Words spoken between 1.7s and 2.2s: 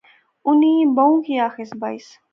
بائیس